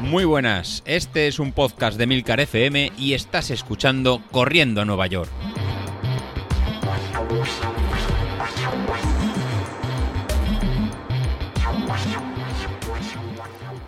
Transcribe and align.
Muy 0.00 0.24
buenas, 0.24 0.82
este 0.86 1.26
es 1.26 1.38
un 1.38 1.52
podcast 1.52 1.98
de 1.98 2.06
Milcar 2.06 2.40
FM 2.40 2.92
y 2.96 3.14
estás 3.14 3.50
escuchando 3.50 4.22
Corriendo 4.30 4.80
a 4.80 4.84
Nueva 4.84 5.06
York. 5.08 5.30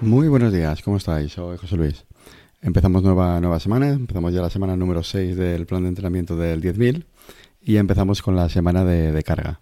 Muy 0.00 0.28
buenos 0.28 0.52
días, 0.52 0.82
¿cómo 0.82 0.96
estáis? 0.96 1.32
Soy 1.32 1.56
José 1.56 1.76
Luis. 1.76 2.04
Empezamos 2.60 3.02
nueva, 3.02 3.40
nueva 3.40 3.60
semana, 3.60 3.90
empezamos 3.90 4.34
ya 4.34 4.42
la 4.42 4.50
semana 4.50 4.76
número 4.76 5.02
6 5.02 5.36
del 5.36 5.66
plan 5.66 5.82
de 5.82 5.90
entrenamiento 5.90 6.36
del 6.36 6.60
10.000 6.60 7.04
y 7.62 7.76
empezamos 7.76 8.22
con 8.22 8.34
la 8.34 8.48
semana 8.48 8.84
de, 8.84 9.12
de 9.12 9.22
carga. 9.22 9.60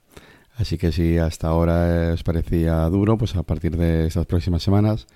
Así 0.56 0.78
que 0.78 0.90
si 0.90 1.18
hasta 1.18 1.48
ahora 1.48 2.12
os 2.14 2.22
parecía 2.22 2.84
duro, 2.86 3.18
pues 3.18 3.36
a 3.36 3.42
partir 3.42 3.76
de 3.76 4.06
estas 4.06 4.24
próximas 4.24 4.62
semanas 4.62 5.06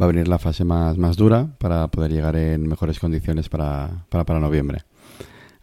va 0.00 0.06
a 0.06 0.08
venir 0.08 0.28
la 0.28 0.38
fase 0.38 0.64
más, 0.64 0.96
más 0.98 1.16
dura 1.16 1.48
para 1.58 1.88
poder 1.88 2.12
llegar 2.12 2.36
en 2.36 2.68
mejores 2.68 3.00
condiciones 3.00 3.48
para, 3.48 4.06
para, 4.08 4.38
noviembre. 4.38 4.82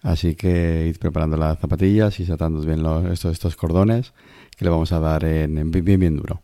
Así 0.01 0.35
que 0.35 0.87
id 0.89 0.97
preparando 0.97 1.37
las 1.37 1.59
zapatillas 1.59 2.19
y 2.19 2.29
atando 2.29 2.61
bien 2.61 2.85
estos, 3.11 3.31
estos 3.31 3.55
cordones 3.55 4.13
que 4.57 4.65
le 4.65 4.71
vamos 4.71 4.91
a 4.91 4.99
dar 4.99 5.23
en, 5.23 5.57
en 5.57 5.71
bien, 5.71 5.99
bien 5.99 6.17
duro. 6.17 6.41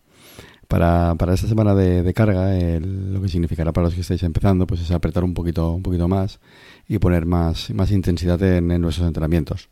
Para, 0.69 1.15
para 1.15 1.33
esta 1.33 1.47
semana 1.47 1.75
de, 1.75 2.13
carga, 2.13 2.51
lo 2.79 3.21
que 3.21 3.29
significará 3.29 3.73
para 3.73 3.85
los 3.87 3.95
que 3.95 4.01
estáis 4.01 4.23
empezando, 4.23 4.67
pues 4.67 4.81
es 4.81 4.91
apretar 4.91 5.23
un 5.23 5.33
poquito, 5.33 5.71
un 5.71 5.83
poquito 5.83 6.07
más 6.07 6.39
y 6.87 6.99
poner 6.99 7.25
más, 7.25 7.69
más 7.71 7.91
intensidad 7.91 8.41
en, 8.43 8.71
en 8.71 8.81
nuestros 8.81 9.07
entrenamientos. 9.07 9.69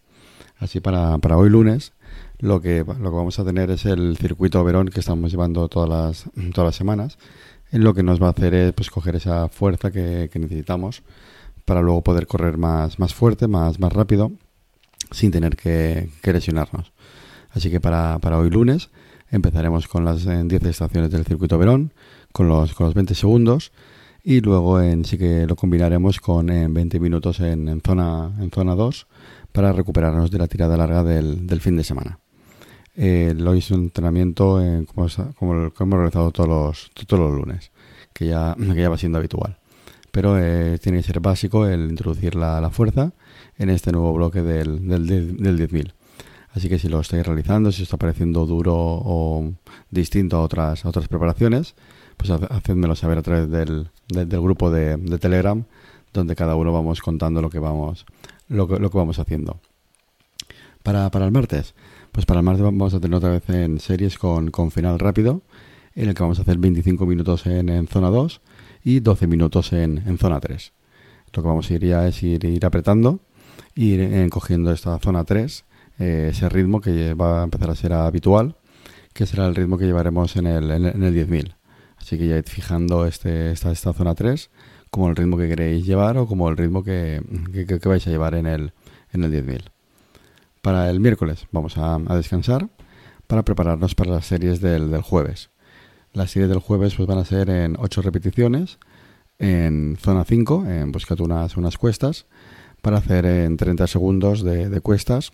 Así 0.58 0.80
para, 0.80 1.18
para 1.18 1.38
hoy 1.38 1.50
lunes, 1.50 1.94
lo 2.40 2.62
que, 2.62 2.80
lo 2.80 3.10
que 3.10 3.16
vamos 3.16 3.40
a 3.40 3.46
tener 3.46 3.72
es 3.72 3.86
el 3.86 4.18
circuito 4.18 4.64
Verón 4.64 4.90
que 4.90 5.00
estamos 5.00 5.32
llevando 5.32 5.68
todas 5.68 5.90
las, 5.90 6.52
todas 6.54 6.68
las 6.68 6.76
semanas, 6.76 7.18
en 7.72 7.84
lo 7.84 7.94
que 7.94 8.04
nos 8.04 8.22
va 8.22 8.28
a 8.28 8.32
hacer 8.32 8.54
es 8.54 8.74
pues, 8.74 8.90
coger 8.90 9.16
esa 9.16 9.48
fuerza 9.50 9.92
que, 9.92 10.30
necesitamos 10.34 11.04
para 11.66 11.82
luego 11.82 12.04
poder 12.04 12.28
correr 12.28 12.58
más, 12.58 13.00
más 13.00 13.14
fuerte, 13.14 13.48
más, 13.48 13.80
más 13.80 13.92
rápido, 13.92 14.32
sin 15.12 15.32
tener 15.32 15.56
que, 15.56 16.10
lesionarnos. 16.24 16.92
Así 17.52 17.72
que 17.72 17.80
para, 17.80 18.20
para 18.20 18.38
hoy 18.38 18.50
lunes 18.50 18.90
empezaremos 19.32 19.88
con 19.88 20.06
las 20.06 20.26
10 20.26 20.52
estaciones 20.64 21.10
del 21.12 21.26
circuito 21.26 21.58
Verón, 21.58 21.94
con 22.32 22.48
los, 22.48 22.74
con 22.74 22.86
los 22.86 22.94
20 22.94 23.16
segundos, 23.16 23.72
y 24.24 24.42
luego 24.42 24.82
en, 24.82 25.06
sí 25.06 25.18
que 25.18 25.46
lo 25.48 25.56
combinaremos 25.56 26.20
con 26.20 26.50
en 26.50 26.74
20 26.74 27.00
minutos 27.00 27.40
en, 27.40 27.82
zona, 27.82 28.32
en 28.40 28.52
zona 28.52 28.76
2 28.76 29.08
para 29.52 29.72
recuperarnos 29.72 30.32
de 30.32 30.38
la 30.38 30.48
tirada 30.48 30.78
larga 30.78 31.04
del 31.04 31.62
fin 31.62 31.78
de 31.78 31.84
semana. 31.84 32.20
Eh, 32.98 33.36
hoy 33.46 33.60
es 33.60 33.72
un 33.72 33.84
entrenamiento 33.84 34.62
eh, 34.62 34.86
como, 34.94 35.08
como, 35.38 35.72
como, 35.72 35.86
hemos 35.86 35.98
realizado 35.98 36.32
todos 36.32 36.50
los, 36.50 36.92
todos 37.06 37.20
los 37.20 37.34
lunes, 37.34 37.72
que 38.14 38.28
ya, 38.28 38.56
que 38.56 38.82
ya 38.82 38.90
va 38.90 38.98
siendo 38.98 39.18
habitual. 39.18 39.58
Pero 40.12 40.40
eh, 40.40 40.80
tiene 40.82 41.00
que 41.00 41.04
ser 41.04 41.20
básico 41.20 41.68
el 41.68 41.90
introducir 41.90 42.36
la, 42.36 42.62
la, 42.62 42.70
fuerza 42.70 43.12
en 43.58 43.70
este 43.70 43.92
nuevo 43.92 44.14
bloque 44.14 44.42
del, 44.42 44.88
del, 44.88 45.08
del 45.08 45.60
10.000. 45.60 45.94
Así 46.54 46.70
que 46.70 46.80
si 46.80 46.88
lo 46.88 47.02
estáis 47.02 47.26
realizando, 47.26 47.70
si 47.74 47.82
os 47.82 47.88
está 47.88 47.98
pareciendo 47.98 48.46
duro 48.46 48.74
o 48.78 49.52
distinto 49.92 50.38
a 50.38 50.42
otras, 50.42 50.86
a 50.86 50.90
otras 50.90 51.10
preparaciones, 51.10 51.76
pues 52.16 52.32
hacedmelo 52.32 52.96
saber 52.96 53.18
a 53.18 53.22
través 53.24 53.52
del, 53.52 53.90
del, 54.08 54.30
del 54.30 54.42
grupo 54.42 54.72
de, 54.72 54.96
de, 54.96 55.18
Telegram, 55.18 55.66
donde 56.14 56.34
cada 56.34 56.56
uno 56.56 56.72
vamos 56.72 57.02
contando 57.02 57.42
lo 57.42 57.50
que 57.50 57.60
vamos, 57.60 58.06
lo 58.48 58.70
que, 58.70 58.80
lo 58.80 58.90
que 58.90 58.98
vamos 58.98 59.20
haciendo. 59.20 59.60
Para, 60.82 61.12
para 61.12 61.26
el 61.26 61.34
martes, 61.34 61.76
pues 62.16 62.26
para 62.26 62.40
el 62.40 62.46
martes 62.46 62.64
vamos 62.64 62.94
a 62.94 63.02
tener 63.02 63.18
otra 63.18 63.30
vez 63.30 63.50
en 63.50 63.78
series 63.78 64.18
con, 64.18 64.50
con 64.50 64.72
final 64.72 65.00
rápido, 65.00 65.42
en 65.96 66.08
el 66.08 66.16
que 66.16 66.24
vamos 66.24 66.40
a 66.40 66.44
hacer 66.44 66.58
25 66.58 67.06
minutos 67.06 67.46
en, 67.46 67.68
en 67.68 67.88
zona 67.88 68.10
2 68.10 68.40
y 68.86 69.02
12 69.02 69.28
minutos 69.28 69.74
en, 69.74 70.02
en, 70.08 70.18
zona 70.18 70.40
3. 70.40 70.72
Lo 71.34 71.44
que 71.44 71.48
vamos 71.50 71.70
a 71.70 71.74
ir 71.74 71.86
ya 71.86 72.08
es 72.08 72.24
ir, 72.24 72.46
ir 72.46 72.66
apretando, 72.66 73.20
ir 73.76 74.00
eh, 74.00 74.26
cogiendo 74.32 74.72
esta 74.72 74.98
zona 75.00 75.26
3, 75.26 75.66
eh, 76.00 76.28
ese 76.32 76.48
ritmo 76.48 76.80
que 76.80 77.14
va 77.16 77.42
a 77.42 77.44
empezar 77.44 77.70
a 77.70 77.76
ser 77.76 77.92
habitual, 77.92 78.56
que 79.12 79.26
será 79.26 79.46
el 79.48 79.54
ritmo 79.54 79.78
que 79.78 79.84
llevaremos 79.84 80.38
en 80.38 80.48
el, 80.48 80.72
en 80.72 81.04
el 81.04 81.14
10.000. 81.14 81.54
Así 81.98 82.18
que 82.18 82.30
ya 82.30 82.38
id 82.38 82.46
fijando 82.46 83.06
este, 83.06 83.52
esta, 83.52 83.74
esta 83.74 83.92
zona 83.92 84.16
3 84.16 84.52
como 84.90 85.10
el 85.10 85.18
ritmo 85.18 85.36
que 85.36 85.50
queréis 85.50 85.86
llevar 85.86 86.18
o 86.18 86.28
como 86.28 86.48
el 86.48 86.56
ritmo 86.56 86.82
que, 86.82 87.22
que, 87.54 87.66
que 87.66 87.90
vais 87.90 88.08
a 88.08 88.10
llevar 88.10 88.36
en 88.36 88.48
el, 88.48 88.72
en 89.12 89.26
el 89.26 89.34
10.000. 89.34 89.75
Para 90.66 90.90
el 90.90 91.00
miércoles 91.00 91.46
vamos 91.52 91.78
a, 91.78 92.00
descansar 92.16 92.70
para 93.28 93.46
prepararnos 93.46 93.94
para 93.94 94.10
las 94.10 94.26
series 94.26 94.62
del, 94.62 95.00
jueves. 95.04 95.52
Las 96.12 96.32
series 96.32 96.50
del 96.50 96.58
jueves 96.58 96.96
pues 96.96 97.08
van 97.08 97.20
a 97.20 97.24
ser 97.24 97.52
en 97.52 97.76
8 97.78 98.02
repeticiones 98.02 98.80
en 99.38 99.96
zona 100.02 100.24
5, 100.24 100.66
en 100.66 100.92
buscad 100.92 101.22
unas, 101.22 101.56
unas 101.56 101.78
cuestas, 101.78 102.26
para 102.82 102.98
hacer 102.98 103.28
en 103.28 103.58
30 103.58 103.86
segundos 103.86 104.44
de, 104.44 104.82
cuestas 104.82 105.34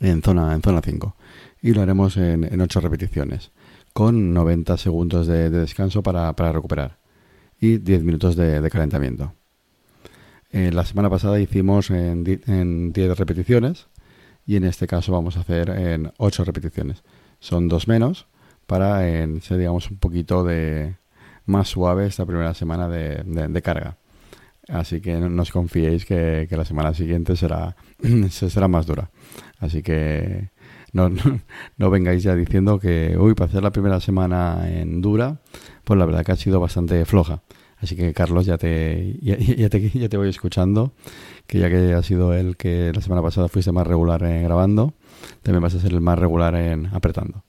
en 0.00 0.20
zona, 0.20 0.52
en 0.52 0.60
zona 0.60 0.82
5. 0.82 1.16
Y 1.62 1.72
lo 1.72 1.80
haremos 1.80 2.18
en, 2.18 2.44
en 2.44 2.60
8 2.60 2.80
repeticiones, 2.82 3.52
con 3.94 4.34
90 4.34 4.76
segundos 4.76 5.26
de, 5.26 5.48
de 5.48 5.60
descanso 5.60 6.02
para, 6.02 6.34
recuperar 6.52 6.98
y 7.58 7.78
10 7.78 8.04
minutos 8.04 8.36
de, 8.36 8.60
de 8.60 8.70
calentamiento. 8.70 9.32
Eh, 10.52 10.72
la 10.74 10.84
semana 10.84 11.08
pasada 11.08 11.40
hicimos 11.40 11.90
en, 11.90 12.42
en 12.46 12.92
10 12.92 13.16
repeticiones 13.16 13.86
y 14.46 14.56
en 14.56 14.64
este 14.64 14.86
caso 14.86 15.12
vamos 15.12 15.36
a 15.36 15.40
hacer 15.40 15.70
en 15.70 16.12
8 16.18 16.44
repeticiones. 16.44 17.02
Son 17.40 17.68
dos 17.68 17.88
menos 17.88 18.26
para 18.66 19.08
en, 19.08 19.42
ser 19.42 19.58
digamos 19.58 19.90
un 19.90 19.98
poquito 19.98 20.44
de 20.44 20.96
más 21.44 21.68
suave 21.68 22.06
esta 22.06 22.24
primera 22.24 22.54
semana 22.54 22.88
de, 22.88 23.22
de, 23.24 23.62
carga. 23.62 23.98
Así 24.68 25.00
que 25.00 25.14
no, 25.14 25.28
no 25.28 25.42
os 25.42 25.52
confiéis 25.52 26.04
que, 26.04 26.46
que, 26.48 26.56
la 26.56 26.64
semana 26.64 26.92
siguiente 26.94 27.36
será, 27.36 27.76
será 28.30 28.68
más 28.68 28.86
dura. 28.86 29.10
Así 29.58 29.82
que 29.82 30.50
no, 30.92 31.08
no, 31.10 31.40
no, 31.76 31.90
vengáis 31.90 32.22
ya 32.22 32.34
diciendo 32.34 32.78
que, 32.78 33.16
uy, 33.18 33.34
para 33.34 33.48
hacer 33.48 33.62
la 33.62 33.70
primera 33.70 34.00
semana 34.00 34.68
en 34.68 35.02
dura, 35.02 35.40
pues 35.84 35.98
la 35.98 36.06
verdad 36.06 36.24
que 36.24 36.32
ha 36.32 36.36
sido 36.36 36.60
bastante 36.60 37.04
floja. 37.04 37.42
Así 37.78 37.94
que 37.94 38.12
Carlos, 38.12 38.46
ya 38.46 38.58
te, 38.58 39.18
ya, 39.22 39.68
te, 39.68 39.90
ya 39.90 40.08
te 40.08 40.16
voy 40.16 40.28
escuchando, 40.28 40.92
que 41.46 41.58
ya 41.58 41.68
que 41.68 41.92
ha 41.92 42.02
sido 42.02 42.34
el 42.34 42.56
que 42.56 42.92
la 42.94 43.00
semana 43.00 43.22
pasada 43.22 43.48
fuiste 43.48 43.72
más 43.72 43.86
regular 43.86 44.22
en 44.24 44.44
grabando, 44.44 44.94
también 45.42 45.62
vas 45.62 45.74
a 45.74 45.80
ser 45.80 45.92
el 45.92 46.00
más 46.00 46.18
regular 46.18 46.54
en 46.54 46.86
apretando. 46.86 47.44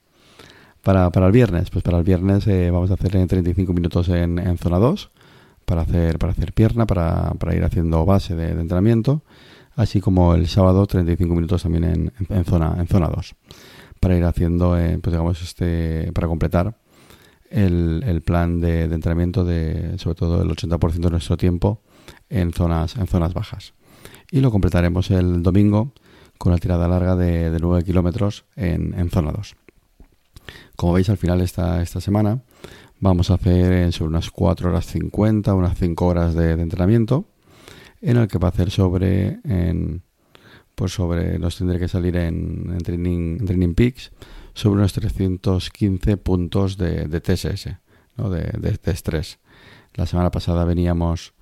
Para, 0.82 1.10
para 1.10 1.26
el 1.26 1.32
viernes, 1.32 1.70
pues 1.70 1.82
para 1.82 1.98
el 1.98 2.04
viernes 2.04 2.46
eh, 2.46 2.70
vamos 2.70 2.90
a 2.90 2.94
hacer 2.94 3.10
35 3.10 3.72
minutos 3.72 4.08
en, 4.08 4.38
en, 4.38 4.58
zona 4.58 4.78
2 4.78 5.10
para 5.64 5.82
hacer, 5.82 6.18
para 6.18 6.32
hacer 6.32 6.52
pierna, 6.52 6.86
para, 6.86 7.32
para 7.38 7.54
ir 7.54 7.64
haciendo 7.64 8.04
base 8.06 8.34
de, 8.34 8.54
de, 8.54 8.60
entrenamiento, 8.60 9.22
así 9.74 10.00
como 10.00 10.34
el 10.34 10.46
sábado 10.46 10.86
35 10.86 11.34
minutos 11.34 11.62
también 11.62 11.84
en, 11.84 12.12
en, 12.28 12.44
zona, 12.44 12.76
en 12.78 12.86
zona 12.86 13.08
2 13.08 13.34
para 14.00 14.16
ir 14.16 14.24
haciendo, 14.24 14.78
eh, 14.78 14.98
pues 15.02 15.12
digamos, 15.12 15.42
este, 15.42 16.12
para 16.12 16.26
completar 16.26 16.74
el, 17.50 18.22
plan 18.24 18.60
de, 18.60 18.84
entrenamiento 18.84 19.44
de 19.44 19.98
sobre 19.98 20.14
todo 20.14 20.42
el 20.42 20.48
80% 20.48 20.92
de 20.92 21.10
nuestro 21.10 21.36
tiempo 21.36 21.82
en 22.28 22.52
zonas, 22.52 22.96
en 22.96 23.06
zonas 23.06 23.34
bajas. 23.34 23.74
Y 24.30 24.40
lo 24.40 24.50
completaremos 24.50 25.10
el 25.10 25.42
domingo 25.42 25.92
con 26.36 26.52
la 26.52 26.58
tirada 26.58 26.88
larga 26.88 27.16
de, 27.16 27.50
de 27.50 27.58
9 27.58 27.84
kilómetros 27.84 28.44
en, 28.56 28.94
en, 28.98 29.10
zona 29.10 29.32
2. 29.32 29.56
Como 30.76 30.92
veis 30.92 31.08
al 31.08 31.16
final 31.16 31.40
esta, 31.40 31.82
esta 31.82 32.00
semana 32.00 32.42
vamos 33.00 33.30
a 33.30 33.34
hacer 33.34 33.92
sobre 33.92 34.10
unas 34.10 34.30
4 34.30 34.70
horas 34.70 34.86
50, 34.86 35.54
unas 35.54 35.78
5 35.78 36.06
horas 36.06 36.34
de, 36.34 36.52
entrenamiento 36.52 37.26
en 38.00 38.16
el 38.16 38.28
que 38.28 38.38
va 38.38 38.48
a 38.48 38.50
hacer 38.50 38.70
sobre 38.70 39.40
pues 40.78 40.92
sobre 40.92 41.38
nos 41.40 41.58
tendré 41.58 41.80
que 41.80 41.88
salir 41.88 42.16
en, 42.16 42.70
en 42.70 42.78
training, 42.78 43.38
en 43.40 43.46
training 43.46 43.74
peaks 43.74 44.12
sobre 44.54 44.78
unos 44.78 44.92
315 44.92 46.16
puntos 46.18 46.76
de, 46.76 47.08
de 47.08 47.20
TSS, 47.20 47.70
¿no? 48.16 48.30
de, 48.30 48.42
de, 48.42 48.78
de, 48.80 48.92
estrés. 48.92 49.40
La 49.94 50.06
semana 50.06 50.30
pasada 50.30 50.64
veníamos 50.64 51.34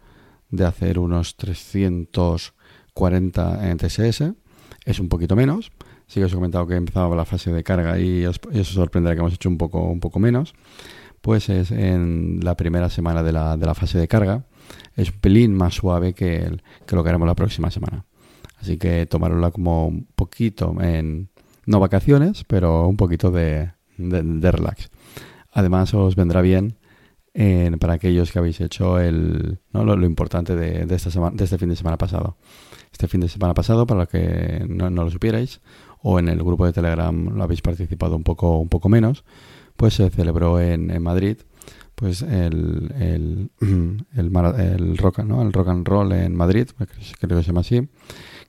de 0.48 0.64
hacer 0.64 0.98
unos 0.98 1.36
340 1.36 3.70
en 3.70 3.76
TSS, 3.76 4.22
es 4.86 5.00
un 5.00 5.10
poquito 5.10 5.36
menos. 5.36 5.70
Sí 6.06 6.20
que 6.20 6.24
os 6.24 6.32
he 6.32 6.36
comentado 6.36 6.66
que 6.66 6.76
empezaba 6.76 7.14
la 7.14 7.26
fase 7.26 7.52
de 7.52 7.62
carga 7.62 7.98
y 7.98 8.24
os, 8.24 8.40
y 8.50 8.60
os 8.60 8.68
sorprenderá 8.68 9.16
que 9.16 9.20
hemos 9.20 9.34
hecho 9.34 9.50
un 9.50 9.58
poco, 9.58 9.82
un 9.82 10.00
poco 10.00 10.18
menos. 10.18 10.54
Pues 11.20 11.50
es 11.50 11.72
en 11.72 12.40
la 12.42 12.56
primera 12.56 12.88
semana 12.88 13.22
de 13.22 13.32
la, 13.32 13.58
de 13.58 13.66
la 13.66 13.74
fase 13.74 13.98
de 13.98 14.08
carga. 14.08 14.46
Es 14.94 15.10
un 15.10 15.18
pelín 15.18 15.52
más 15.52 15.74
suave 15.74 16.14
que, 16.14 16.38
el, 16.38 16.62
que 16.86 16.96
lo 16.96 17.02
que 17.02 17.10
haremos 17.10 17.28
la 17.28 17.34
próxima 17.34 17.70
semana. 17.70 18.06
Así 18.66 18.78
que 18.78 19.06
tomarla 19.06 19.52
como 19.52 19.86
un 19.86 20.08
poquito 20.16 20.74
en, 20.80 21.28
no 21.66 21.78
vacaciones, 21.78 22.42
pero 22.42 22.88
un 22.88 22.96
poquito 22.96 23.30
de, 23.30 23.70
de, 23.96 24.50
relax. 24.50 24.90
Además, 25.52 25.94
os 25.94 26.16
vendrá 26.16 26.40
bien 26.40 26.74
eh, 27.32 27.70
para 27.78 27.92
aquellos 27.92 28.32
que 28.32 28.40
habéis 28.40 28.60
hecho 28.60 28.98
el, 28.98 29.60
¿no? 29.72 29.84
lo, 29.84 29.96
lo, 29.96 30.04
importante 30.04 30.56
de, 30.56 30.84
de, 30.84 30.94
esta 30.96 31.12
semana, 31.12 31.36
de 31.36 31.44
este 31.44 31.58
fin 31.58 31.68
de 31.68 31.76
semana 31.76 31.96
pasado. 31.96 32.38
Este 32.90 33.06
fin 33.06 33.20
de 33.20 33.28
semana 33.28 33.54
pasado, 33.54 33.86
para 33.86 34.00
los 34.00 34.08
que 34.08 34.66
no, 34.68 34.90
no, 34.90 35.04
lo 35.04 35.10
supierais, 35.12 35.60
o 36.02 36.18
en 36.18 36.28
el 36.28 36.42
grupo 36.42 36.66
de 36.66 36.72
Telegram 36.72 37.36
lo 37.36 37.44
habéis 37.44 37.62
participado 37.62 38.16
un 38.16 38.24
poco, 38.24 38.58
un 38.58 38.68
poco 38.68 38.88
menos, 38.88 39.22
pues 39.76 39.94
se 39.94 40.10
celebró 40.10 40.58
en, 40.58 41.00
Madrid 41.00 41.36
pues 41.96 42.22
el, 42.22 42.92
el, 43.00 43.50
el, 44.16 44.98
rock, 44.98 45.20
¿no? 45.20 45.42
el 45.42 45.52
rock 45.52 45.68
and 45.68 45.88
roll 45.88 46.12
en 46.12 46.36
Madrid, 46.36 46.68
creo 47.18 47.38
que 47.38 47.42
se 47.42 47.48
llama 47.48 47.62
así, 47.62 47.88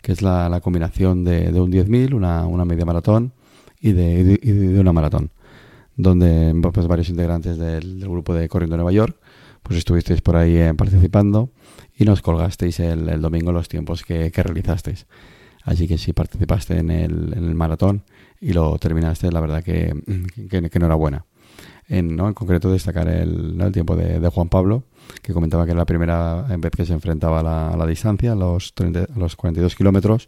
que 0.01 0.11
es 0.11 0.21
la, 0.21 0.59
combinación 0.61 1.23
de, 1.23 1.49
un 1.59 1.71
10.000, 1.71 2.13
una, 2.13 2.45
una 2.45 2.65
media 2.65 2.85
maratón 2.85 3.33
y 3.79 3.93
de, 3.93 4.37
de, 4.37 4.79
una 4.79 4.93
maratón, 4.93 5.31
donde 5.95 6.53
pues, 6.71 6.87
varios 6.87 7.09
integrantes 7.09 7.57
del, 7.57 8.01
grupo 8.01 8.33
de 8.33 8.47
Corriendo 8.47 8.75
Nueva 8.75 8.91
York 8.91 9.17
pues 9.63 9.79
estuvisteis 9.79 10.21
por 10.21 10.37
ahí 10.37 10.55
eh, 10.55 10.73
participando 10.73 11.51
y 11.97 12.05
nos 12.05 12.21
colgasteis 12.21 12.79
el, 12.79 13.21
domingo 13.21 13.51
los 13.51 13.67
tiempos 13.67 14.03
que, 14.03 14.29
realizasteis. 14.29 15.07
Así 15.63 15.87
que 15.87 15.97
si 15.97 16.13
participaste 16.13 16.77
en 16.77 16.89
el, 16.89 17.33
en 17.35 17.43
el 17.43 17.55
maratón 17.55 18.03
y 18.39 18.53
lo 18.53 18.77
terminaste, 18.77 19.29
la 19.31 19.41
verdad 19.41 19.63
que, 19.63 19.93
que, 20.49 20.69
que 20.69 20.77
enhorabuena. 20.77 21.25
En, 21.89 22.17
¿no? 22.17 22.27
en 22.27 22.33
concreto 22.33 22.69
destacar 22.69 23.07
el, 23.07 23.59
el 23.61 23.71
tiempo 23.71 23.95
de, 23.95 24.19
de, 24.19 24.27
Juan 24.29 24.49
Pablo, 24.49 24.83
que 25.21 25.33
comentaba 25.33 25.63
que 25.63 25.71
era 25.71 25.79
la 25.79 25.85
primera 25.85 26.41
vez 26.41 26.71
que 26.71 26.85
se 26.85 26.91
enfrentaba 26.91 27.39
a 27.39 27.43
la, 27.43 27.69
a 27.69 27.77
la 27.77 27.85
distancia, 27.85 28.33
a 28.33 28.35
los, 28.35 28.73
30, 28.73 29.07
los 29.15 29.37
42 29.37 29.73
kilómetros, 29.75 30.27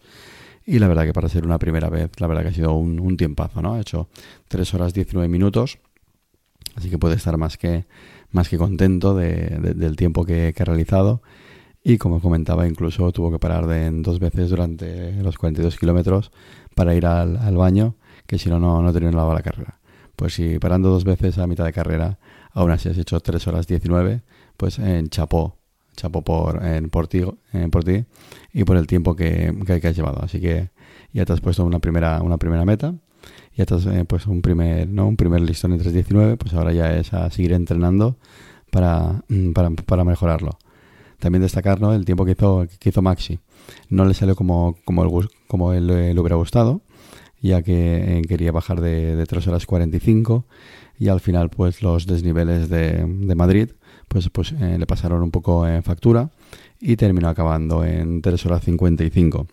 y 0.65 0.79
la 0.79 0.87
verdad 0.87 1.03
que 1.03 1.13
para 1.13 1.27
ser 1.27 1.45
una 1.45 1.59
primera 1.59 1.89
vez, 1.89 2.11
la 2.19 2.27
verdad 2.27 2.43
que 2.43 2.47
ha 2.49 2.53
sido 2.53 2.73
un, 2.73 2.99
un 2.99 3.17
tiempazo, 3.17 3.61
¿no? 3.61 3.73
Ha 3.73 3.81
hecho 3.81 4.07
3 4.47 4.73
horas 4.75 4.93
19 4.93 5.27
minutos, 5.27 5.79
así 6.75 6.89
que 6.89 6.97
puede 6.97 7.15
estar 7.15 7.37
más 7.37 7.57
que, 7.57 7.85
más 8.31 8.49
que 8.49 8.57
contento 8.57 9.15
de, 9.15 9.73
del 9.75 9.95
tiempo 9.95 10.25
que, 10.25 10.53
ha 10.57 10.63
realizado 10.63 11.21
y 11.83 11.97
como 11.97 12.21
comentaba 12.21 12.67
incluso 12.67 13.11
tuvo 13.11 13.31
que 13.31 13.39
parar 13.39 13.65
de, 13.67 13.89
dos 14.01 14.19
veces 14.19 14.49
durante 14.49 15.13
los 15.23 15.37
42 15.37 15.77
kilómetros 15.77 16.31
para 16.75 16.93
ir 16.93 17.05
al, 17.05 17.37
al, 17.37 17.55
baño 17.55 17.95
que 18.27 18.37
si 18.37 18.49
no 18.49 18.59
no 18.59 18.93
terminaba 18.93 19.33
la 19.33 19.41
carrera 19.41 19.78
pues 20.19 20.33
si 20.33 20.59
parando 20.59 20.89
dos 20.89 21.05
veces 21.05 21.37
a 21.37 21.47
mitad 21.47 21.63
de 21.63 21.71
carrera 21.71 22.19
aún 22.51 22.71
así 22.71 22.89
has 22.89 22.97
hecho 22.97 23.21
3 23.21 23.47
horas 23.47 23.67
19 23.67 24.21
pues 24.57 24.77
en 24.77 25.07
chapó 25.07 25.55
chapó 25.95 26.21
por, 26.21 26.61
en, 26.65 26.89
por, 26.89 27.07
ti, 27.07 27.23
en, 27.53 27.71
por 27.71 27.85
ti 27.85 28.03
y 28.53 28.65
por 28.65 28.75
el 28.75 28.85
tiempo 28.85 29.15
que, 29.15 29.55
que, 29.65 29.87
has 29.87 29.95
llevado 29.95 30.21
así 30.21 30.41
que 30.41 30.71
ya 31.13 31.23
te 31.23 31.31
has 31.31 31.39
puesto 31.39 31.63
una 31.63 31.79
primera 31.79 32.21
una 32.21 32.37
primera 32.37 32.65
meta 32.65 32.95
ya 33.55 33.65
te 33.65 33.75
has 33.75 33.85
eh, 33.85 34.03
puesto 34.03 34.29
un 34.29 34.41
primer 34.41 34.89
no 34.89 35.07
un 35.07 35.15
primer 35.15 35.39
listón 35.39 35.71
en 35.71 35.79
3.19 35.79 36.37
pues 36.37 36.53
ahora 36.53 36.73
ya 36.73 36.97
es 36.97 37.13
a 37.13 37.31
seguir 37.31 37.53
entrenando 37.53 38.17
para, 38.71 39.23
para, 39.53 39.69
para 39.71 40.03
mejorarlo 40.03 40.59
también 41.17 41.41
destacar 41.41 41.79
¿no? 41.79 41.93
el 41.93 42.03
tiempo 42.03 42.25
que 42.25 42.31
hizo, 42.31 42.65
que 42.79 42.89
hizo 42.89 43.01
Maxi. 43.01 43.39
No 43.89 44.05
le 44.05 44.13
salió 44.13 44.35
como, 44.35 44.77
como, 44.85 45.03
el, 45.03 45.29
como 45.47 45.73
él, 45.73 45.87
le 45.87 46.17
hubiera 46.17 46.37
gustado, 46.37 46.81
ya 47.41 47.61
que 47.61 48.19
eh, 48.19 48.21
quería 48.27 48.51
bajar 48.51 48.81
de, 48.81 49.15
de 49.15 49.25
3 49.25 49.47
horas 49.47 49.65
45 49.65 50.45
y 50.99 51.07
al 51.07 51.19
final 51.21 51.49
pues 51.49 51.81
los 51.81 52.05
desniveles 52.05 52.69
de, 52.69 53.05
Madrid 53.35 53.71
pues, 54.07 54.29
pues 54.29 54.51
eh, 54.51 54.77
le 54.77 54.85
pasaron 54.85 55.23
un 55.23 55.31
poco 55.31 55.67
en 55.67 55.83
factura 55.83 56.31
y 56.79 56.95
terminó 56.97 57.29
acabando 57.29 57.85
en 57.85 58.21
3 58.21 58.45
horas 58.45 58.63
55 58.63 59.47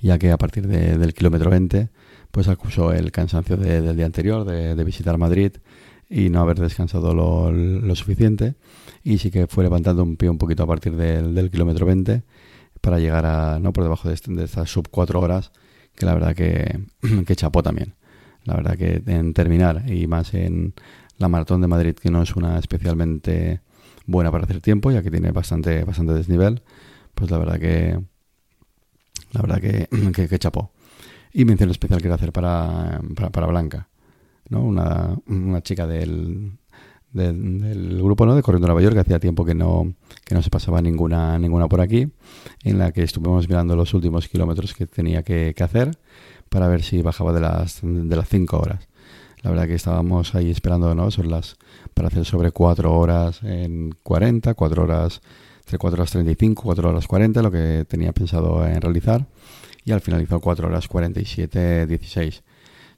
ya 0.00 0.18
que 0.18 0.30
a 0.30 0.36
partir 0.36 0.66
de, 0.66 0.98
del 0.98 1.14
kilómetro 1.14 1.50
20 1.50 1.88
pues 2.36 2.48
acusó 2.48 2.92
el 2.92 3.12
cansancio 3.12 3.56
de, 3.56 3.80
del 3.80 3.96
día 3.96 4.04
anterior 4.04 4.44
de, 4.44 4.84
visitar 4.84 5.16
Madrid 5.16 5.52
y 6.10 6.28
no 6.28 6.40
haber 6.40 6.58
descansado 6.58 7.14
lo, 7.14 7.50
lo, 7.50 7.94
suficiente. 7.96 8.56
Y 9.02 9.16
sí 9.16 9.30
que 9.30 9.46
fue 9.46 9.64
levantando 9.64 10.02
un 10.02 10.18
pie 10.18 10.28
un 10.28 10.36
poquito 10.36 10.62
a 10.62 10.66
partir 10.66 10.94
del, 10.96 11.50
kilómetro 11.50 11.86
20 11.86 12.24
para 12.82 12.98
llegar 12.98 13.24
a, 13.24 13.58
no 13.58 13.72
por 13.72 13.84
debajo 13.84 14.08
de, 14.08 14.14
este, 14.14 14.34
de 14.34 14.44
estas 14.44 14.70
sub 14.70 14.88
4 14.90 15.18
horas, 15.18 15.50
que 15.96 16.06
la 16.06 16.14
verdad 16.14 16.34
que, 16.34 16.80
que 17.26 17.36
chapó 17.36 17.62
también. 17.62 17.94
La 18.44 18.54
verdad 18.54 18.76
que 18.76 19.02
en 19.06 19.34
terminar 19.34 19.90
y 19.90 20.06
más 20.06 20.34
en 20.34 20.74
la 21.18 21.28
maratón 21.28 21.60
de 21.60 21.66
Madrid, 21.66 21.94
que 21.94 22.10
no 22.10 22.22
es 22.22 22.36
una 22.36 22.58
especialmente 22.58 23.60
buena 24.06 24.30
para 24.30 24.44
hacer 24.44 24.60
tiempo, 24.60 24.90
ya 24.92 25.02
que 25.02 25.10
tiene 25.10 25.32
bastante, 25.32 25.82
bastante 25.84 26.12
desnivel, 26.12 26.62
pues 27.14 27.30
la 27.30 27.38
verdad 27.38 27.58
que, 27.58 27.98
la 29.32 29.42
verdad 29.42 29.60
que, 29.60 29.88
que, 30.28 30.38
chapó. 30.38 30.70
Y 31.32 31.44
mención 31.44 31.70
especial 31.70 32.00
quiero 32.00 32.14
hacer 32.14 32.32
para, 32.32 33.00
para, 33.14 33.30
para 33.30 33.46
Blanca 33.46 33.88
¿no? 34.48 34.62
Una, 34.62 35.16
una 35.26 35.60
chica 35.62 35.86
del, 35.86 36.52
del, 37.16 38.02
grupo 38.02 38.26
¿no? 38.26 38.34
de 38.34 38.42
Corriendo 38.42 38.68
Nueva 38.68 38.82
York 38.82 38.94
que 38.94 39.00
hacía 39.00 39.18
tiempo 39.18 39.44
que 39.44 39.54
no, 39.54 39.94
que 40.24 40.34
no 40.34 40.42
se 40.42 40.50
pasaba 40.50 40.82
ninguna, 40.82 41.38
ninguna 41.38 41.68
por 41.68 41.80
aquí, 41.80 42.08
en 42.62 42.78
la 42.78 42.92
que 42.92 43.02
estuvimos 43.02 43.48
mirando 43.48 43.74
los 43.76 43.94
últimos 43.94 44.28
kilómetros 44.28 44.74
que 44.74 44.86
tenía 44.86 45.22
que, 45.22 45.54
hacer 45.58 45.98
para 46.48 46.68
ver 46.68 46.82
si 46.82 47.02
bajaba 47.02 47.32
de 47.32 47.40
las, 47.40 47.80
de 47.82 48.16
las 48.16 48.28
5 48.28 48.58
horas. 48.58 48.88
La 49.42 49.50
verdad 49.50 49.66
que 49.66 49.74
estábamos 49.74 50.34
ahí 50.34 50.50
esperando 50.50 50.94
¿no? 50.94 51.10
sobre 51.10 51.28
las, 51.28 51.56
para 51.94 52.08
hacer 52.08 52.24
sobre 52.24 52.50
4 52.50 52.92
horas 52.92 53.42
en 53.42 53.94
40, 54.02 54.54
4 54.54 54.82
horas, 54.82 55.20
entre 55.60 55.78
4 55.78 56.00
horas 56.00 56.10
35, 56.10 56.62
4 56.62 56.88
horas 56.88 57.06
40, 57.06 57.42
lo 57.42 57.50
que 57.50 57.84
tenía 57.88 58.12
pensado 58.12 58.66
en 58.66 58.80
realizar. 58.80 59.26
Y 59.84 59.92
al 59.92 60.00
final 60.00 60.20
hizo 60.20 60.40
4 60.40 60.66
horas 60.66 60.88
47, 60.88 61.86
16. 61.86 62.42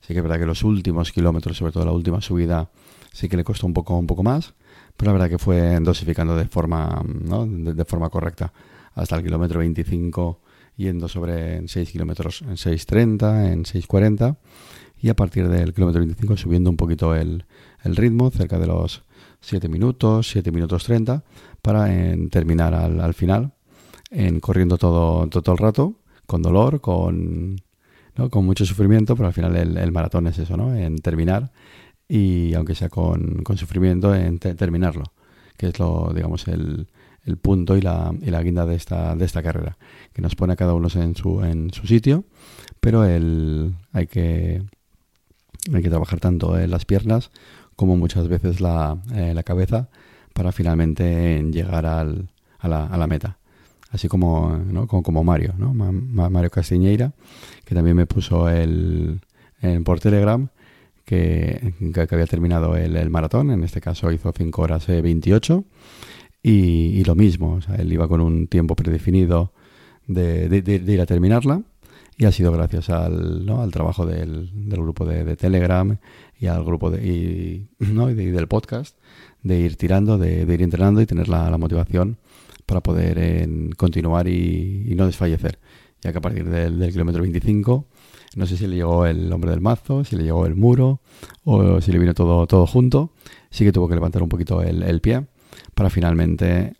Sí 0.00 0.14
que 0.14 0.20
es 0.20 0.22
verdad 0.22 0.38
que 0.38 0.46
los 0.46 0.62
últimos 0.64 1.12
kilómetros, 1.12 1.56
sobre 1.56 1.72
todo 1.72 1.84
la 1.84 1.92
última 1.92 2.20
subida, 2.20 2.70
sí 3.12 3.28
que 3.28 3.36
le 3.36 3.44
costó 3.44 3.66
un 3.66 3.74
poco, 3.74 3.96
un 3.98 4.06
poco 4.06 4.22
más, 4.22 4.54
pero 4.96 5.12
la 5.12 5.18
verdad 5.18 5.30
que 5.30 5.38
fue 5.38 5.78
dosificando 5.80 6.36
de 6.36 6.46
forma, 6.46 7.02
¿no? 7.04 7.46
de, 7.46 7.84
forma 7.84 8.10
correcta 8.10 8.52
hasta 8.94 9.16
el 9.16 9.22
kilómetro 9.22 9.60
25 9.60 10.40
yendo 10.76 11.08
sobre 11.08 11.66
6 11.66 11.90
kilómetros 11.90 12.42
en 12.42 12.56
6.30, 12.56 13.52
en 13.52 13.64
6.40 13.64 14.36
y 15.00 15.08
a 15.08 15.16
partir 15.16 15.48
del 15.48 15.72
kilómetro 15.74 16.00
25 16.00 16.36
subiendo 16.36 16.70
un 16.70 16.76
poquito 16.76 17.14
el, 17.14 17.44
el, 17.84 17.96
ritmo, 17.96 18.30
cerca 18.30 18.58
de 18.58 18.66
los 18.66 19.04
7 19.40 19.68
minutos, 19.68 20.30
7 20.30 20.50
minutos 20.50 20.84
30, 20.84 21.24
para 21.62 21.94
en, 21.94 22.30
terminar 22.30 22.74
al, 22.74 23.00
al, 23.00 23.14
final, 23.14 23.52
en 24.10 24.40
corriendo 24.40 24.78
todo, 24.78 25.28
todo 25.28 25.52
el 25.52 25.58
rato, 25.58 25.94
con 26.26 26.42
dolor, 26.42 26.80
con 26.80 27.56
con 28.30 28.44
mucho 28.44 28.66
sufrimiento, 28.66 29.14
pero 29.14 29.28
al 29.28 29.32
final 29.32 29.56
el, 29.56 29.92
maratón 29.92 30.26
es 30.26 30.38
eso, 30.38 30.56
¿no? 30.56 30.74
En 30.74 30.98
terminar 30.98 31.52
y 32.08 32.54
aunque 32.54 32.74
sea 32.74 32.88
con, 32.88 33.44
sufrimiento, 33.56 34.14
en 34.14 34.38
terminarlo, 34.38 35.04
que 35.56 35.68
es 35.68 35.78
lo, 35.78 36.12
digamos, 36.14 36.48
el, 36.48 36.88
punto 37.42 37.76
y 37.76 37.82
la, 37.82 38.14
y 38.22 38.30
la 38.30 38.42
guinda 38.42 38.64
de 38.64 38.74
esta, 38.74 39.14
de 39.14 39.26
esta 39.26 39.42
carrera, 39.42 39.76
que 40.14 40.22
nos 40.22 40.34
pone 40.34 40.54
a 40.54 40.56
cada 40.56 40.72
uno 40.72 40.88
en 40.94 41.14
su, 41.14 41.44
en 41.44 41.70
su 41.72 41.86
sitio, 41.86 42.24
pero 42.80 43.04
el, 43.04 43.74
hay, 43.92 44.06
que, 44.06 44.62
hay 45.72 45.82
que 45.82 45.90
trabajar 45.90 46.20
tanto 46.20 46.58
en 46.58 46.70
las 46.70 46.86
piernas 46.86 47.30
como 47.76 47.96
muchas 47.98 48.28
veces 48.28 48.62
la, 48.62 48.96
eh, 49.14 49.34
la 49.34 49.42
cabeza 49.42 49.90
para 50.32 50.52
finalmente 50.52 51.42
llegar 51.52 51.84
al, 51.84 52.30
a, 52.58 52.68
la, 52.68 52.86
a 52.86 52.96
la 52.96 53.06
meta 53.06 53.38
así 53.90 54.08
como, 54.08 54.88
como, 54.88 55.24
Mario. 55.24 55.54
Mario 55.56 56.50
Castiñeira, 56.50 57.12
que 57.64 57.74
también 57.74 57.96
me 57.96 58.06
puso 58.06 58.48
el, 58.48 59.20
por 59.84 60.00
Telegram 60.00 60.48
que, 61.04 61.74
que, 61.94 62.14
había 62.14 62.26
terminado 62.26 62.76
el, 62.76 63.10
maratón, 63.10 63.50
en 63.50 63.64
este 63.64 63.80
caso 63.80 64.12
hizo 64.12 64.32
5 64.32 64.62
horas 64.62 64.86
28 64.86 65.64
y, 66.42 66.50
y, 66.50 67.04
lo 67.04 67.14
mismo, 67.14 67.54
o 67.54 67.60
sea, 67.60 67.76
él 67.76 67.92
iba 67.92 68.06
con 68.08 68.20
un 68.20 68.46
tiempo 68.46 68.76
predefinido 68.76 69.52
de, 70.06 70.48
de, 70.48 70.92
ir 70.92 71.00
a 71.00 71.06
terminarla 71.06 71.62
y 72.16 72.26
ha 72.26 72.32
sido 72.32 72.52
gracias 72.52 72.90
al, 72.90 73.46
¿no? 73.46 73.62
al 73.62 73.70
trabajo 73.70 74.04
del, 74.04 74.50
grupo 74.52 75.06
de, 75.06 75.36
Telegram 75.36 75.96
y 76.38 76.46
al 76.46 76.64
grupo 76.64 76.90
de, 76.90 77.06
y, 77.06 77.68
¿no? 77.78 78.10
y, 78.10 78.14
del 78.14 78.48
podcast 78.48 78.96
de 79.42 79.60
ir 79.60 79.76
tirando, 79.76 80.18
de, 80.18 80.42
ir 80.42 80.62
entrenando 80.62 81.00
y 81.00 81.06
tener 81.06 81.28
la 81.28 81.56
motivación 81.56 82.18
para 82.68 82.82
poder 82.82 83.18
en, 83.18 83.72
continuar 83.72 84.28
y, 84.28 84.94
no 84.94 85.06
desfallecer. 85.06 85.58
Ya 86.02 86.12
que 86.12 86.18
a 86.18 86.20
partir 86.20 86.48
del, 86.48 86.92
kilómetro 86.92 87.22
25, 87.22 87.86
no 88.36 88.46
sé 88.46 88.58
si 88.58 88.66
le 88.66 88.76
llegó 88.76 89.06
el 89.06 89.32
hombre 89.32 89.50
del 89.50 89.62
mazo, 89.62 90.04
si 90.04 90.16
le 90.16 90.22
llegó 90.22 90.44
el 90.44 90.54
muro 90.54 91.00
o 91.44 91.80
si 91.80 91.90
le 91.90 91.98
vino 91.98 92.12
todo, 92.12 92.46
todo 92.46 92.66
junto, 92.66 93.14
sí 93.50 93.64
que 93.64 93.72
tuvo 93.72 93.88
que 93.88 93.94
levantar 93.94 94.22
un 94.22 94.28
poquito 94.28 94.62
el, 94.62 95.00
pie 95.00 95.26
para 95.74 95.88
finalmente, 95.88 96.74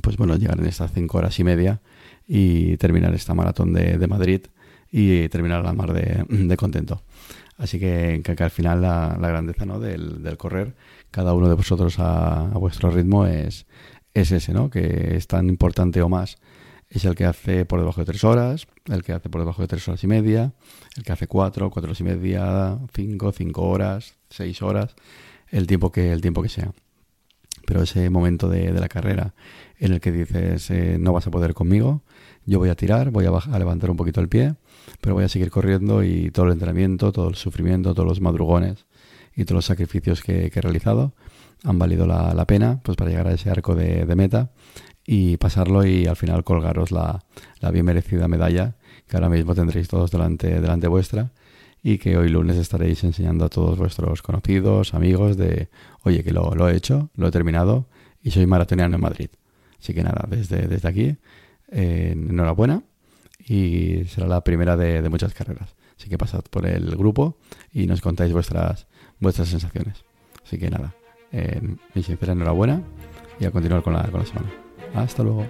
pues 0.00 0.16
bueno, 0.16 0.36
llegar 0.36 0.60
en 0.60 0.66
estas 0.66 0.92
5 0.92 1.18
horas 1.18 1.38
y 1.40 1.44
media 1.44 1.82
y 2.28 2.76
terminar 2.76 3.12
esta 3.14 3.34
maratón 3.34 3.72
de, 3.72 4.06
Madrid 4.06 4.42
y 4.92 5.28
terminar 5.28 5.64
la 5.64 5.72
mar 5.72 5.92
de, 5.92 6.56
contento. 6.56 7.02
Así 7.58 7.80
que, 7.80 8.22
que, 8.24 8.44
al 8.44 8.50
final 8.50 8.80
la, 8.80 9.16
grandeza 9.20 9.66
¿no? 9.66 9.80
del, 9.80 10.36
correr, 10.38 10.76
cada 11.10 11.34
uno 11.34 11.48
de 11.48 11.54
vosotros 11.54 11.98
a 11.98 12.52
vuestro 12.54 12.92
ritmo 12.92 13.26
es, 13.26 13.66
es 14.14 14.30
ese, 14.32 14.52
¿no? 14.52 14.70
Que 14.70 15.16
es 15.16 15.26
tan 15.26 15.48
importante 15.48 16.00
o 16.00 16.08
más. 16.08 16.38
Es 16.88 17.04
el 17.04 17.14
que 17.14 17.24
hace 17.24 17.64
por 17.64 17.80
debajo 17.80 18.00
de 18.00 18.06
tres 18.06 18.22
horas, 18.24 18.66
el 18.86 19.02
que 19.02 19.12
hace 19.12 19.28
por 19.28 19.40
debajo 19.40 19.62
de 19.62 19.68
tres 19.68 19.86
horas 19.88 20.02
y 20.04 20.06
media, 20.06 20.52
el 20.96 21.02
que 21.02 21.12
hace 21.12 21.26
cuatro, 21.26 21.70
cuatro 21.70 21.90
horas 21.90 22.00
y 22.00 22.04
media, 22.04 22.78
cinco, 22.94 23.32
cinco 23.32 23.62
horas, 23.62 24.14
seis 24.30 24.62
horas, 24.62 24.94
el 25.48 25.66
tiempo 25.66 25.90
que, 25.90 26.12
el 26.12 26.20
tiempo 26.20 26.42
que 26.42 26.48
sea. 26.48 26.72
Pero 27.66 27.82
ese 27.82 28.10
momento 28.10 28.48
de, 28.48 28.72
la 28.72 28.88
carrera 28.88 29.34
en 29.78 29.92
el 29.92 30.00
que 30.00 30.12
dices, 30.12 30.70
eh, 30.70 30.96
no 31.00 31.12
vas 31.12 31.26
a 31.26 31.30
poder 31.30 31.54
conmigo, 31.54 32.02
yo 32.46 32.58
voy 32.58 32.68
a 32.68 32.74
tirar, 32.76 33.10
voy 33.10 33.24
a, 33.24 33.30
a 33.30 33.58
levantar 33.58 33.90
un 33.90 33.96
poquito 33.96 34.20
el 34.20 34.28
pie, 34.28 34.54
pero 35.00 35.14
voy 35.14 35.24
a 35.24 35.28
seguir 35.28 35.50
corriendo 35.50 36.04
y 36.04 36.30
todo 36.30 36.46
el 36.46 36.52
entrenamiento, 36.52 37.10
todo 37.10 37.28
el 37.28 37.34
sufrimiento, 37.34 37.94
todos 37.94 38.08
los 38.08 38.20
madrugones 38.20 38.86
y 39.34 39.44
todos 39.44 39.56
los 39.56 39.64
sacrificios 39.64 40.22
que, 40.22 40.52
he 40.54 40.60
realizado 40.60 41.14
han 41.62 41.78
valido 41.78 42.06
la, 42.06 42.44
pena 42.46 42.80
pues 42.82 42.96
para 42.96 43.10
llegar 43.10 43.28
a 43.28 43.32
ese 43.32 43.50
arco 43.50 43.74
de, 43.74 44.06
meta 44.16 44.50
y 45.06 45.36
pasarlo 45.36 45.84
y 45.84 46.06
al 46.06 46.16
final 46.16 46.44
colgaros 46.44 46.90
la, 46.90 47.24
bien 47.72 47.84
merecida 47.84 48.28
medalla 48.28 48.76
que 49.06 49.16
ahora 49.16 49.28
mismo 49.28 49.54
tendréis 49.54 49.88
todos 49.88 50.10
delante, 50.10 50.60
delante 50.60 50.88
vuestra 50.88 51.32
y 51.82 51.98
que 51.98 52.16
hoy 52.16 52.28
lunes 52.28 52.56
estaréis 52.56 53.04
enseñando 53.04 53.44
a 53.44 53.48
todos 53.50 53.78
vuestros 53.78 54.22
conocidos, 54.22 54.94
amigos 54.94 55.36
de, 55.36 55.68
oye, 56.02 56.24
que 56.24 56.32
lo, 56.32 56.54
lo 56.54 56.68
he 56.68 56.76
hecho, 56.76 57.10
lo 57.14 57.28
he 57.28 57.30
terminado 57.30 57.86
y 58.22 58.30
soy 58.30 58.46
maratoniano 58.46 58.96
en 58.96 59.02
Madrid. 59.02 59.28
Así 59.78 59.92
que 59.92 60.02
nada, 60.02 60.26
desde, 60.26 60.66
desde 60.66 60.88
aquí, 60.88 61.16
eh, 61.68 62.12
enhorabuena 62.12 62.82
y 63.38 64.04
será 64.06 64.26
la 64.26 64.42
primera 64.42 64.76
de, 64.76 65.06
muchas 65.08 65.34
carreras. 65.34 65.74
Así 65.98 66.08
que 66.08 66.16
pasad 66.16 66.42
por 66.50 66.66
el 66.66 66.96
grupo 66.96 67.36
y 67.72 67.86
nos 67.86 68.00
contáis 68.00 68.32
vuestras, 68.32 68.86
vuestras 69.20 69.48
sensaciones. 69.48 70.04
Así 70.42 70.58
que 70.58 70.70
nada, 70.70 70.94
eh, 71.34 71.60
mi 71.94 72.02
enhorabuena 72.32 72.80
y 73.40 73.44
a 73.44 73.50
continuar 73.50 73.82
con 73.82 73.92
la, 73.92 74.04
con 74.04 74.20
la 74.20 74.26
semana. 74.26 74.50
Hasta 74.94 75.22
luego. 75.24 75.44